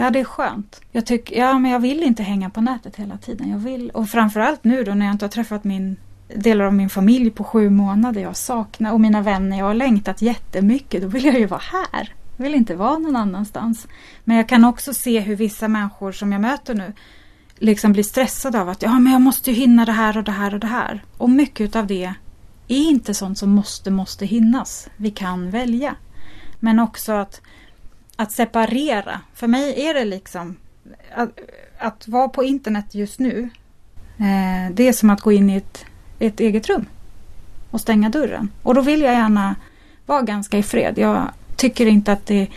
[0.00, 0.80] Ja, det är skönt.
[0.92, 3.50] Jag tycker, ja men jag vill inte hänga på nätet hela tiden.
[3.50, 5.96] Jag vill, och framförallt nu då när jag inte har träffat min
[6.36, 8.20] delar av min familj på sju månader.
[8.20, 11.02] Jag saknar, och mina vänner, jag har längtat jättemycket.
[11.02, 12.14] Då vill jag ju vara här.
[12.36, 13.86] Jag vill inte vara någon annanstans.
[14.24, 16.92] Men jag kan också se hur vissa människor som jag möter nu
[17.58, 20.32] liksom blir stressade av att ja, men jag måste ju hinna det här och det
[20.32, 21.04] här och det här.
[21.16, 22.04] Och mycket av det
[22.68, 24.88] är inte sånt som måste, måste hinnas.
[24.96, 25.94] Vi kan välja.
[26.60, 27.40] Men också att,
[28.20, 29.20] att separera.
[29.34, 30.56] För mig är det liksom
[31.14, 31.38] att,
[31.78, 33.50] att vara på internet just nu.
[34.18, 35.84] Eh, det är som att gå in i ett,
[36.18, 36.86] ett eget rum
[37.70, 38.50] och stänga dörren.
[38.62, 39.56] Och då vill jag gärna
[40.06, 40.98] vara ganska i fred.
[40.98, 42.48] Jag tycker inte att det...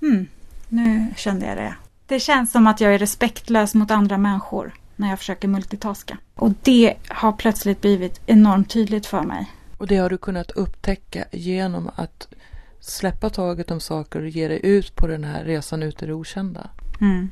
[0.00, 0.26] Hmm,
[0.68, 1.74] nu kände jag det.
[2.06, 6.18] Det känns som att jag är respektlös mot andra människor när jag försöker multitaska.
[6.34, 9.50] Och det har plötsligt blivit enormt tydligt för mig.
[9.78, 12.28] Och det har du kunnat upptäcka genom att
[12.80, 16.12] släppa taget om saker och ge dig ut på den här resan ut i det
[16.12, 16.70] okända.
[17.00, 17.30] Mm.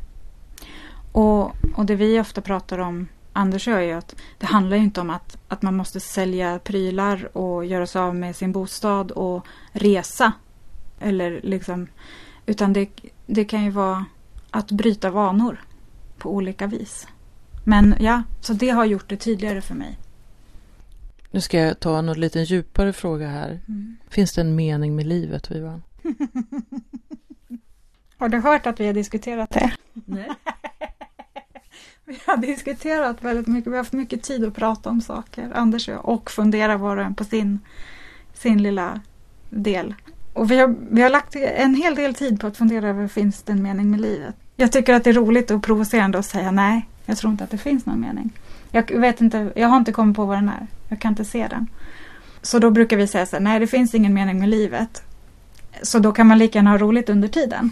[1.12, 4.76] Och, och det vi ofta pratar om, Anders och jag, är ju att det handlar
[4.76, 8.52] ju inte om att, att man måste sälja prylar och göra sig av med sin
[8.52, 10.32] bostad och resa.
[11.00, 11.86] Eller liksom,
[12.46, 12.88] utan det,
[13.26, 14.04] det kan ju vara
[14.50, 15.60] att bryta vanor
[16.18, 17.08] på olika vis.
[17.64, 19.98] Men ja, så det har gjort det tydligare för mig.
[21.30, 23.60] Nu ska jag ta en lite djupare fråga här.
[23.68, 23.96] Mm.
[24.08, 25.82] Finns det en mening med livet, Vivan?
[28.18, 29.72] har du hört att vi har diskuterat det?
[29.92, 30.28] Nej.
[32.04, 33.66] vi har diskuterat väldigt mycket.
[33.66, 36.96] Vi har haft mycket tid att prata om saker, Anders och jag, och fundera var
[36.96, 37.58] och en på sin,
[38.34, 39.00] sin lilla
[39.50, 39.94] del.
[40.32, 43.42] Och vi har, vi har lagt en hel del tid på att fundera över finns
[43.42, 44.34] det en mening med livet.
[44.56, 47.50] Jag tycker att det är roligt och provocerande att säga nej, jag tror inte att
[47.50, 48.32] det finns någon mening.
[48.70, 50.66] Jag vet inte, jag har inte kommit på vad den är.
[50.88, 51.66] Jag kan inte se den.
[52.42, 55.02] Så då brukar vi säga så här, nej det finns ingen mening med livet.
[55.82, 57.70] Så då kan man lika gärna ha roligt under tiden.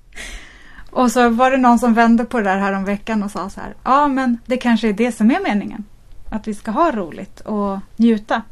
[0.90, 3.50] och så var det någon som vände på det där här om veckan och sa
[3.50, 5.84] så här, ja men det kanske är det som är meningen.
[6.30, 8.42] Att vi ska ha roligt och njuta.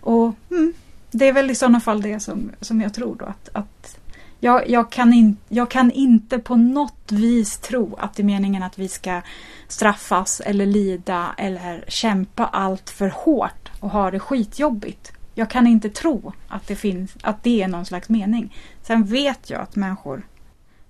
[0.00, 0.72] Och mm,
[1.10, 3.98] det är väl i sådana fall det som, som jag tror då att, att
[4.40, 8.62] jag, jag, kan in, jag kan inte på något vis tro att det är meningen
[8.62, 9.22] att vi ska
[9.68, 15.12] straffas eller lida eller kämpa allt för hårt och ha det skitjobbigt.
[15.34, 18.56] Jag kan inte tro att det, finns, att det är någon slags mening.
[18.82, 20.26] Sen vet jag att människor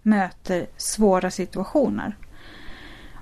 [0.03, 2.17] möter svåra situationer.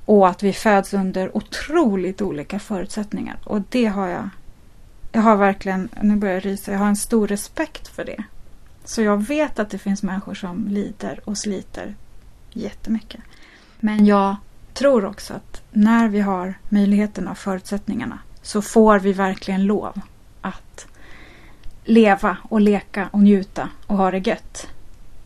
[0.07, 3.37] Och att vi föds under otroligt olika förutsättningar.
[3.45, 4.29] Och det har jag
[5.15, 8.25] jag har verkligen, nu börjar jag rysa, jag har en stor respekt för det.
[8.85, 11.95] Så jag vet att det finns människor som lider och sliter
[12.53, 13.21] jättemycket.
[13.81, 14.37] Men jag
[14.75, 20.01] tror också att när vi har möjligheterna och förutsättningarna så får vi verkligen lov
[20.41, 20.87] att
[21.85, 24.69] leva och leka och njuta och ha det gött.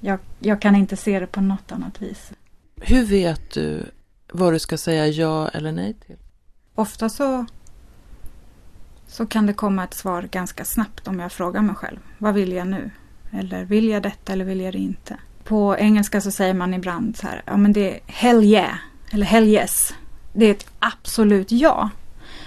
[0.01, 2.33] Jag, jag kan inte se det på något annat vis.
[2.77, 3.91] Hur vet du
[4.33, 6.17] vad du ska säga ja eller nej till?
[6.75, 7.47] Ofta så
[9.07, 11.99] så kan det komma ett svar ganska snabbt om jag frågar mig själv.
[12.19, 12.91] Vad vill jag nu?
[13.31, 15.17] Eller vill jag detta eller vill jag det inte?
[15.45, 18.75] På engelska så säger man ibland så här, ja men det är hell yeah,
[19.11, 19.95] eller hell yes.
[20.33, 21.91] Det är ett absolut ja.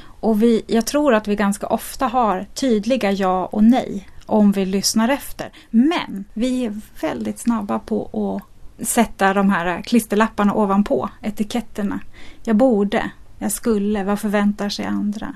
[0.04, 4.65] Och vi, jag tror att vi ganska ofta har tydliga ja och nej om vi
[4.65, 5.52] lyssnar efter.
[5.70, 12.00] Men vi är väldigt snabba på att sätta de här klisterlapparna ovanpå etiketterna.
[12.44, 15.36] Jag borde, jag skulle, vad förväntar sig andra?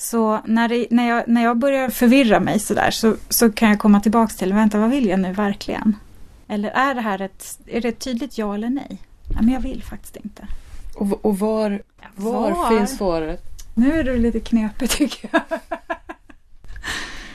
[0.00, 3.78] Så när, det, när, jag, när jag börjar förvirra mig sådär så, så kan jag
[3.78, 5.96] komma tillbaks till, vänta vad vill jag nu verkligen?
[6.48, 9.02] Eller är det här ett, är det ett tydligt ja eller nej?
[9.34, 10.46] Ja, men jag vill faktiskt inte.
[10.94, 11.82] Och, och var,
[12.16, 13.42] var, var finns svaret?
[13.74, 15.42] Nu är det lite knepigt tycker jag.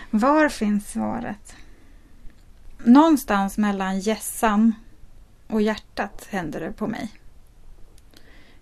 [0.10, 1.56] var finns svaret?
[2.84, 4.76] Någonstans mellan gässan
[5.48, 7.12] och hjärtat händer det på mig.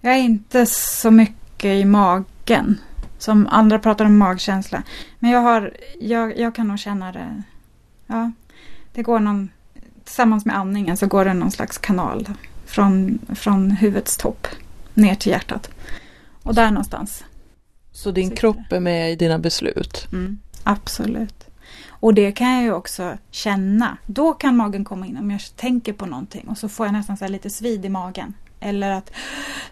[0.01, 2.77] Jag är inte så mycket i magen
[3.23, 4.83] som andra pratar om magkänsla.
[5.19, 7.43] Men jag, har, jag, jag kan nog känna det.
[8.07, 8.31] Ja,
[8.93, 9.49] det går någon,
[10.03, 12.29] tillsammans med andningen så går det någon slags kanal
[12.65, 14.47] från, från huvudets topp
[14.93, 15.69] ner till hjärtat.
[16.43, 17.23] Och där någonstans.
[17.91, 20.07] Så din kropp är med i dina beslut?
[20.11, 21.47] Mm, absolut.
[21.87, 23.97] Och det kan jag ju också känna.
[24.05, 27.17] Då kan magen komma in om jag tänker på någonting och så får jag nästan
[27.17, 28.33] så lite svid i magen.
[28.59, 29.11] Eller att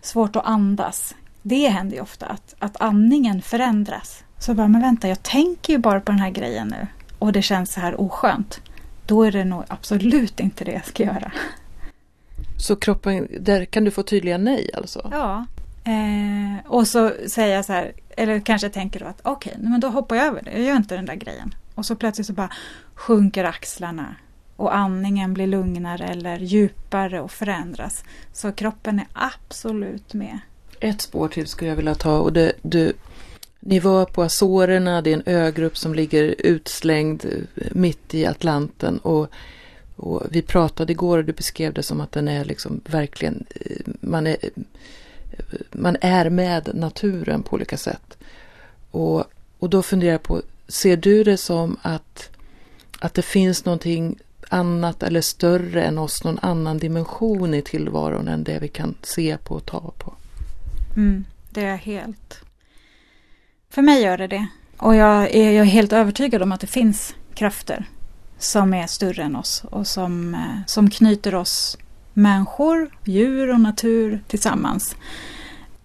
[0.01, 1.15] svårt att andas.
[1.41, 4.23] Det händer ju ofta att, att andningen förändras.
[4.39, 6.87] Så bara, men vänta, jag tänker ju bara på den här grejen nu
[7.19, 8.61] och det känns så här oskönt.
[9.05, 11.31] Då är det nog absolut inte det jag ska göra.
[12.57, 15.09] Så kroppen, där kan du få tydliga nej alltså?
[15.11, 15.45] Ja.
[15.83, 19.79] Eh, och så säger jag så här, eller kanske tänker då att okej, okay, men
[19.79, 20.51] då hoppar jag över det.
[20.51, 21.55] Jag gör inte den där grejen.
[21.75, 22.49] Och så plötsligt så bara
[22.95, 24.15] sjunker axlarna
[24.55, 28.03] och andningen blir lugnare eller djupare och förändras.
[28.33, 30.39] Så kroppen är absolut med
[30.81, 32.93] ett spår till skulle jag vilja ta och det, du,
[33.59, 38.97] ni var på Azorerna, det är en ögrupp som ligger utslängd eh, mitt i Atlanten
[38.97, 39.27] och,
[39.95, 43.93] och vi pratade igår och du beskrev det som att den är liksom verkligen, eh,
[43.99, 48.17] man är, eh, man är med naturen på olika sätt.
[48.91, 49.23] Och,
[49.59, 52.29] och då funderar jag på, ser du det som att,
[52.99, 58.43] att det finns någonting annat eller större än oss, någon annan dimension i tillvaron än
[58.43, 60.13] det vi kan se på och ta på?
[60.95, 62.41] Mm, det är helt.
[63.69, 64.47] För mig gör det det.
[64.77, 67.85] Och jag är, jag är helt övertygad om att det finns krafter
[68.37, 71.77] som är större än oss och som, eh, som knyter oss
[72.13, 74.95] människor, djur och natur tillsammans.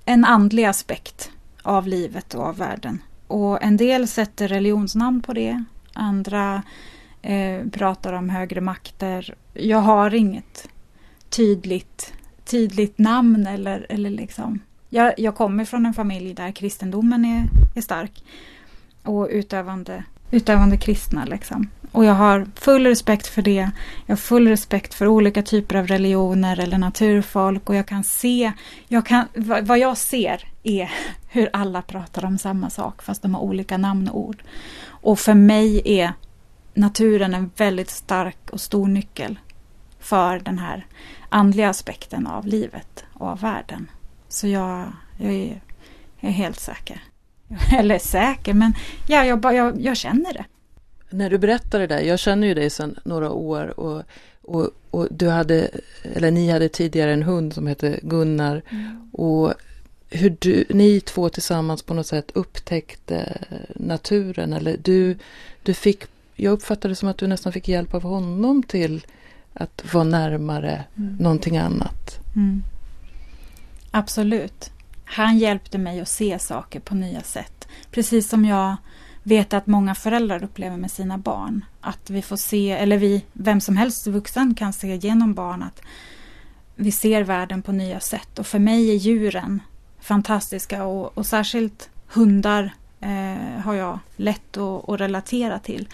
[0.05, 1.31] En andlig aspekt
[1.63, 3.03] av livet och av världen.
[3.27, 5.65] Och en del sätter religionsnamn på det.
[5.93, 6.63] Andra
[7.23, 9.35] eh, pratar om högre makter.
[9.55, 10.69] Jag har inget
[11.29, 12.13] tydligt
[12.47, 14.61] tydligt namn eller, eller liksom.
[14.97, 18.25] Jag, jag kommer från en familj där kristendomen är, är stark
[19.03, 21.71] och utövande, utövande kristna liksom.
[21.93, 23.71] Och jag har full respekt för det.
[24.07, 28.53] Jag har full respekt för olika typer av religioner eller naturfolk och jag kan se,
[28.89, 29.27] jag kan,
[29.63, 30.91] vad jag ser är
[31.29, 34.43] hur alla pratar om samma sak fast de har olika namn och ord.
[34.87, 36.13] Och för mig är
[36.75, 39.39] naturen en väldigt stark och stor nyckel
[40.01, 40.87] för den här
[41.29, 43.89] andliga aspekten av livet och av världen.
[44.37, 45.61] Så jag, jag, är,
[46.21, 47.03] jag är helt säker.
[47.79, 48.75] Eller säker, men
[49.09, 50.45] ja, jag, jag, jag känner det.
[51.11, 54.03] När du berättar det där, jag känner ju dig sedan några år och,
[54.43, 55.71] och, och du hade,
[56.15, 58.63] eller ni hade tidigare en hund som hette Gunnar.
[58.71, 59.11] Mm.
[59.13, 59.55] Och
[60.11, 63.39] hur du, ni två tillsammans på något sätt upptäckte
[63.75, 65.19] naturen eller du,
[65.63, 69.07] du fick, jag uppfattade det som att du nästan fick hjälp av honom till
[69.55, 71.17] att vara närmare mm.
[71.17, 72.19] någonting annat.
[72.37, 72.63] Mm.
[73.97, 74.71] Absolut.
[75.05, 77.69] Han hjälpte mig att se saker på nya sätt.
[77.91, 78.77] Precis som jag
[79.23, 81.65] vet att många föräldrar upplever med sina barn.
[81.81, 85.83] Att vi får se, eller vi, vem som helst vuxen kan se genom barn att
[86.75, 88.39] vi ser världen på nya sätt.
[88.39, 89.63] Och för mig är djuren
[90.01, 95.89] fantastiska och, och särskilt hundar eh, har jag lätt att, att relatera till.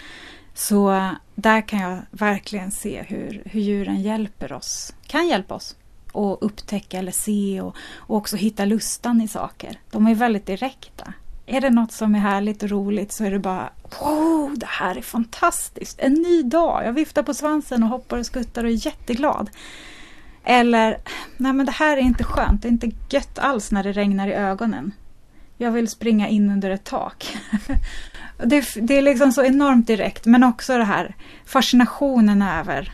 [0.53, 5.75] Så eh, där kan jag verkligen se hur, hur djuren hjälper oss, kan hjälpa oss
[6.13, 9.79] och upptäcka eller se och, och också hitta lustan i saker.
[9.91, 11.13] De är väldigt direkta.
[11.45, 13.69] Är det något som är härligt och roligt så är det bara
[14.01, 15.99] Wow, det här är fantastiskt!
[15.99, 16.85] En ny dag!
[16.85, 19.49] Jag viftar på svansen och hoppar och skuttar och är jätteglad.
[20.43, 20.97] Eller,
[21.37, 24.27] nej men det här är inte skönt, det är inte gött alls när det regnar
[24.27, 24.91] i ögonen.
[25.57, 27.37] Jag vill springa in under ett tak.
[28.43, 32.91] det, det är liksom så enormt direkt, men också det här fascinationen över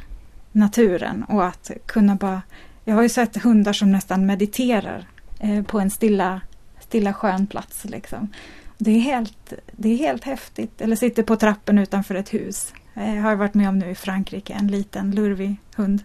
[0.52, 2.42] naturen och att kunna bara...
[2.90, 5.08] Jag har ju sett hundar som nästan mediterar
[5.40, 6.42] eh, på en stilla,
[6.80, 7.86] stilla skön plats.
[7.86, 8.30] Liksom.
[8.78, 10.82] Det, är helt, det är helt häftigt.
[10.82, 12.74] Eller sitter på trappen utanför ett hus.
[12.94, 16.04] Eh, jag har varit med om nu i Frankrike, en liten lurvig hund.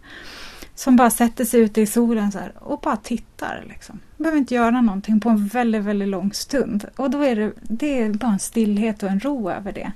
[0.74, 3.64] Som bara sätter sig ute i solen så och bara tittar.
[3.68, 4.00] Liksom.
[4.16, 6.86] Behöver inte göra någonting på en väldigt, väldigt lång stund.
[6.96, 9.92] Och då är det, det är bara en stillhet och en ro över det.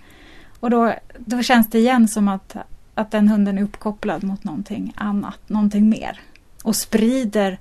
[0.61, 2.57] Och då, då känns det igen som att,
[2.95, 6.21] att den hunden är uppkopplad mot någonting annat, någonting mer.
[6.69, 7.59] Och sprider,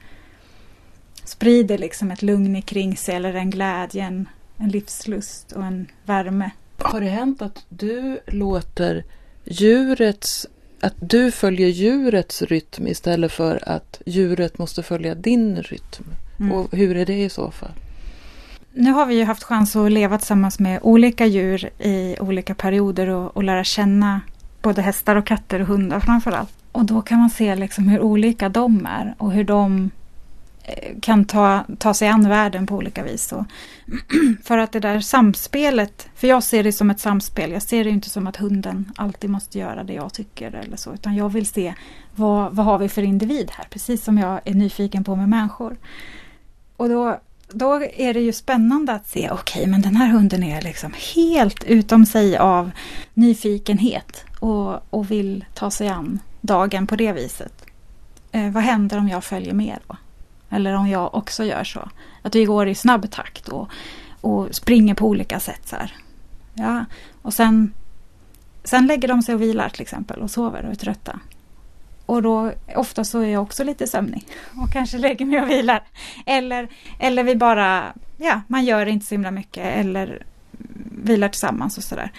[1.24, 6.52] sprider liksom ett lugn kring sig eller en glädje, en, en livslust och en värme.
[6.78, 9.04] Har det hänt att du låter
[9.46, 10.48] djurets
[10.80, 16.06] att du följer djurets rytm istället för att djuret måste följa din rytm.
[16.40, 16.52] Mm.
[16.52, 17.72] Och hur är det i så fall?
[18.74, 23.08] Nu har vi ju haft chans att leva tillsammans med olika djur i olika perioder
[23.08, 24.22] och, och lära känna
[24.62, 26.57] både hästar och katter och hundar framförallt.
[26.78, 29.92] Och då kan man se liksom hur olika de är och hur de
[30.64, 33.32] eh, kan ta, ta sig an världen på olika vis.
[33.32, 33.46] Och
[34.44, 37.52] för att det där samspelet, för jag ser det som ett samspel.
[37.52, 40.94] Jag ser det inte som att hunden alltid måste göra det jag tycker eller så.
[40.94, 41.74] Utan jag vill se
[42.16, 43.66] vad, vad har vi för individ här?
[43.70, 45.78] Precis som jag är nyfiken på med människor.
[46.78, 47.20] Och då,
[47.52, 50.94] då är det ju spännande att se, okej okay, men den här hunden är liksom
[51.16, 52.72] helt utom sig av
[53.14, 57.66] nyfikenhet och, och vill ta sig an dagen på det viset.
[58.32, 59.98] Eh, vad händer om jag följer med då?
[60.50, 61.90] Eller om jag också gör så.
[62.22, 63.70] Att vi går i snabb takt och,
[64.22, 65.62] och springer på olika sätt.
[65.68, 65.96] Så här.
[66.54, 66.86] Ja,
[67.22, 67.74] och sen,
[68.64, 71.20] sen lägger de sig och vilar till exempel och sover och är trötta.
[72.06, 74.28] Och då ofta så är jag också lite sömnig
[74.64, 75.84] och kanske lägger mig och vilar.
[76.26, 76.68] Eller,
[77.00, 80.26] eller vi bara, ja, man gör inte så himla mycket eller
[81.04, 82.12] vilar tillsammans och sådär.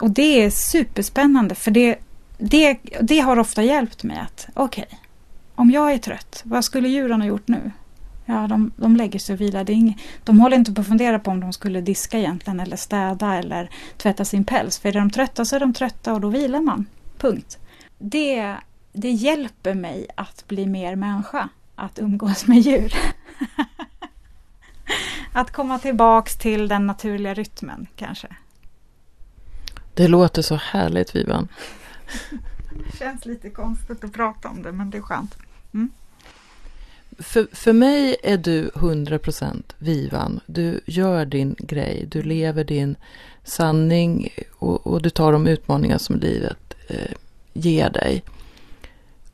[0.00, 1.96] Och det är superspännande för det,
[2.38, 4.98] det, det har ofta hjälpt mig att okej, okay,
[5.54, 7.70] om jag är trött, vad skulle djuren ha gjort nu?
[8.28, 9.64] Ja, de, de lägger sig och vilar.
[9.64, 12.76] Det är de håller inte på att fundera på om de skulle diska egentligen eller
[12.76, 14.78] städa eller tvätta sin päls.
[14.78, 16.86] För är de trötta så är de trötta och då vilar man.
[17.18, 17.58] Punkt.
[17.98, 18.54] Det,
[18.92, 22.94] det hjälper mig att bli mer människa, att umgås med djur.
[25.32, 28.28] att komma tillbaks till den naturliga rytmen kanske.
[29.94, 31.48] Det låter så härligt Vivan
[32.70, 35.36] det känns lite konstigt att prata om det men det är skönt.
[35.74, 35.90] Mm.
[37.18, 40.40] För, för mig är du 100% Vivan.
[40.46, 42.96] Du gör din grej, du lever din
[43.44, 44.28] sanning
[44.58, 47.12] och, och du tar de utmaningar som livet eh,
[47.52, 48.22] ger dig.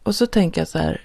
[0.03, 1.01] Och så tänker jag så här.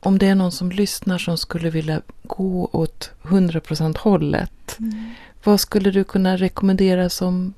[0.00, 4.78] Om det är någon som lyssnar som skulle vilja gå åt 100% hållet.
[4.78, 5.10] Mm.
[5.44, 7.54] Vad skulle du kunna rekommendera som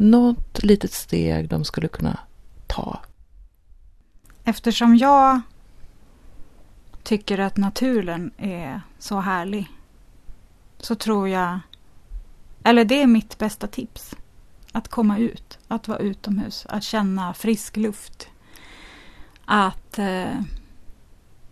[0.00, 2.18] något litet steg de skulle kunna
[2.66, 3.00] ta?
[4.44, 5.40] Eftersom jag
[7.02, 9.70] tycker att naturen är så härlig
[10.78, 11.58] så tror jag,
[12.64, 14.14] eller det är mitt bästa tips.
[14.72, 18.28] Att komma ut, att vara utomhus, att känna frisk luft.
[19.44, 20.40] Att eh,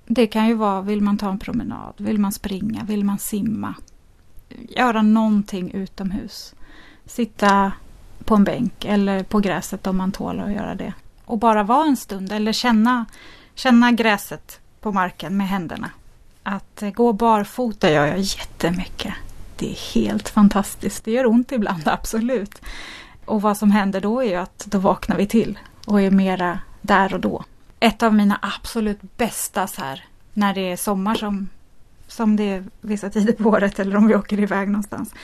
[0.07, 3.75] det kan ju vara, vill man ta en promenad, vill man springa, vill man simma.
[4.69, 6.55] Göra någonting utomhus.
[7.05, 7.73] Sitta
[8.25, 10.93] på en bänk eller på gräset om man tål att göra det.
[11.25, 13.07] Och bara vara en stund eller känna,
[13.55, 15.91] känna gräset på marken med händerna.
[16.43, 19.15] Att eh, gå barfota gör jag jättemycket.
[19.57, 21.05] Det är helt fantastiskt.
[21.05, 22.63] Det gör ont ibland, absolut.
[23.25, 26.59] Och vad som händer då är ju att då vaknar vi till och är mera
[26.81, 27.45] där och då.
[27.81, 31.49] Ett av mina absolut bästa så här, när det är sommar som,
[32.07, 35.15] som det är vissa tider på året eller om vi åker iväg någonstans.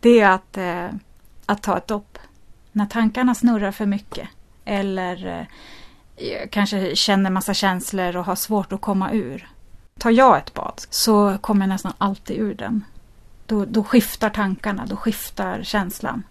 [0.00, 0.88] Det är att, eh,
[1.46, 2.18] att ta ett dopp.
[2.76, 4.28] När tankarna snurrar för mycket
[4.64, 5.46] eller
[6.16, 9.48] eh, kanske känner massa känslor och har svårt att komma ur.
[9.98, 12.84] Tar jag ett bad så kommer jag nästan alltid ur den.
[13.46, 16.22] Då, då skiftar tankarna, då skiftar känslan.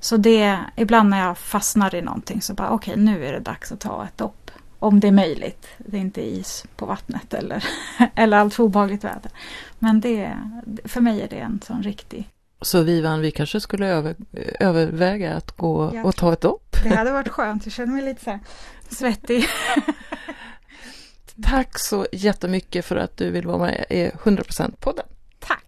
[0.00, 3.40] Så det, ibland när jag fastnar i någonting så bara okej okay, nu är det
[3.40, 4.50] dags att ta ett dopp.
[4.78, 5.68] Om det är möjligt.
[5.78, 7.64] Det är inte is på vattnet eller,
[8.14, 9.32] eller allt för obehagligt väder.
[9.78, 10.36] Men det,
[10.84, 12.30] för mig är det en sån riktig
[12.60, 14.16] så Vivan, vi kanske skulle över,
[14.60, 16.04] överväga att gå ja.
[16.04, 16.76] och ta ett dopp?
[16.82, 18.38] Det hade varit skönt, jag känner mig lite så
[18.94, 19.44] svettig.
[21.42, 25.04] Tack så jättemycket för att du vill vara med i 100%-podden.
[25.38, 25.64] Tack!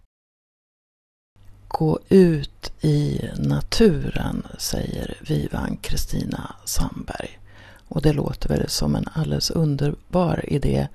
[1.67, 7.39] Gå ut i naturen, säger Vivan Kristina Sandberg.
[7.87, 10.87] Och det låter väl som en alldeles underbar idé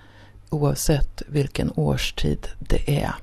[0.50, 3.14] oavsett vilken årstid det är.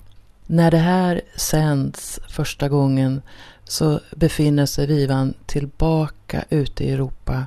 [0.51, 3.21] När det här sänds första gången
[3.63, 7.45] så befinner sig Vivan tillbaka ute i Europa.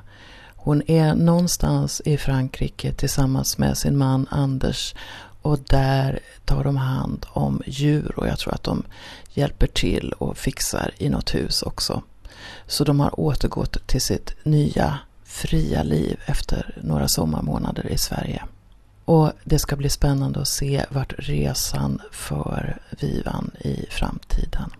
[0.55, 4.95] Hon är någonstans i Frankrike tillsammans med sin man Anders
[5.41, 8.83] och där tar de hand om djur och jag tror att de
[9.33, 12.01] hjälper till och fixar i något hus också.
[12.67, 18.43] Så de har återgått till sitt nya fria liv efter några sommarmånader i Sverige.
[19.05, 24.71] Och det ska bli spännande att se vart resan för Vivan i framtiden.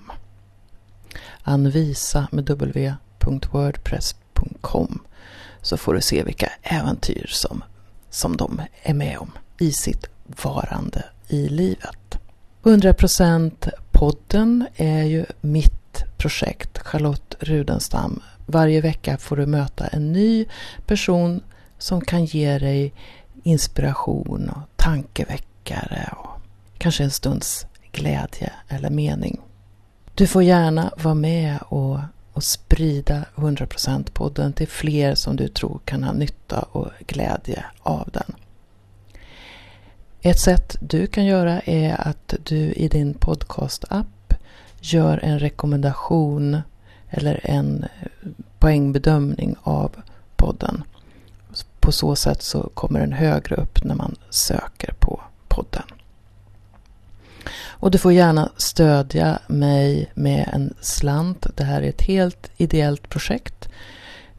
[1.43, 4.99] Anvisa med w.wordpress.com
[5.61, 7.63] så får du se vilka äventyr som,
[8.09, 10.05] som de är med om i sitt
[10.43, 12.19] varande i livet.
[12.63, 13.69] 100%
[13.99, 18.21] podden är ju mitt projekt, Charlotte Rudenstam.
[18.45, 20.45] Varje vecka får du möta en ny
[20.87, 21.41] person
[21.77, 22.93] som kan ge dig
[23.43, 26.41] inspiration och tankeväckare och
[26.77, 29.41] kanske en stunds glädje eller mening.
[30.15, 31.99] Du får gärna vara med och,
[32.33, 38.09] och sprida 100% podden till fler som du tror kan ha nytta och glädje av
[38.13, 38.35] den.
[40.21, 44.33] Ett sätt du kan göra är att du i din podcast-app
[44.79, 46.61] gör en rekommendation
[47.09, 47.89] eller en eh,
[48.59, 49.95] poängbedömning av
[50.35, 50.83] podden.
[51.79, 55.83] På så sätt så kommer den högre upp när man söker på podden.
[57.67, 61.47] Och du får gärna stödja mig med en slant.
[61.55, 63.69] Det här är ett helt ideellt projekt.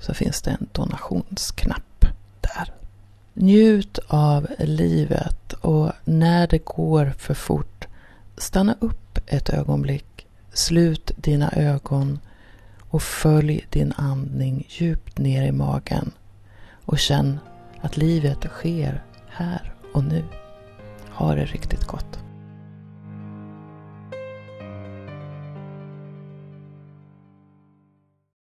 [0.00, 2.06] så finns det en donationsknapp
[2.40, 2.72] där.
[3.34, 7.86] Njut av livet och när det går för fort,
[8.36, 12.18] stanna upp ett ögonblick, slut dina ögon
[12.90, 16.12] och följ din andning djupt ner i magen
[16.84, 17.38] och känn
[17.80, 20.24] att livet sker här och nu.
[21.10, 22.25] Ha det riktigt gott.